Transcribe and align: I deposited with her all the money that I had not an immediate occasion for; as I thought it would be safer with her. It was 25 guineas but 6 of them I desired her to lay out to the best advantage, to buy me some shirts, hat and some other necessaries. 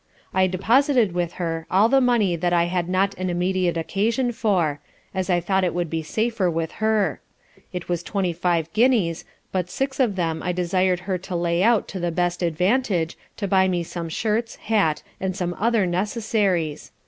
I 0.33 0.47
deposited 0.47 1.11
with 1.13 1.33
her 1.33 1.67
all 1.69 1.87
the 1.87 2.01
money 2.01 2.35
that 2.35 2.53
I 2.53 2.63
had 2.63 2.89
not 2.89 3.13
an 3.19 3.29
immediate 3.29 3.77
occasion 3.77 4.31
for; 4.31 4.79
as 5.13 5.29
I 5.29 5.39
thought 5.39 5.63
it 5.63 5.75
would 5.75 5.91
be 5.91 6.01
safer 6.01 6.49
with 6.49 6.71
her. 6.81 7.21
It 7.71 7.87
was 7.87 8.01
25 8.01 8.73
guineas 8.73 9.25
but 9.51 9.69
6 9.69 9.99
of 9.99 10.15
them 10.15 10.41
I 10.41 10.53
desired 10.53 11.01
her 11.01 11.19
to 11.19 11.35
lay 11.35 11.61
out 11.61 11.87
to 11.89 11.99
the 11.99 12.09
best 12.09 12.41
advantage, 12.41 13.15
to 13.37 13.47
buy 13.47 13.67
me 13.67 13.83
some 13.83 14.09
shirts, 14.09 14.55
hat 14.55 15.03
and 15.19 15.35
some 15.35 15.55
other 15.59 15.85
necessaries. 15.85 16.91